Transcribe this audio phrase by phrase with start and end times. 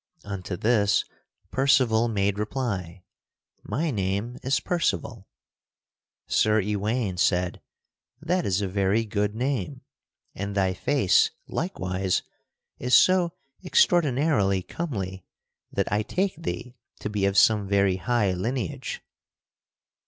[0.25, 1.05] Unto this
[1.51, 3.03] Percival made reply:
[3.61, 5.27] "My name is Percival."
[6.25, 7.61] Sir Ewaine said:
[8.19, 9.81] "That is a very good name,
[10.33, 12.23] and thy face likewise
[12.79, 13.33] is so
[13.63, 15.23] extraordinarily comely
[15.71, 19.03] that I take thee to be of some very high lineage.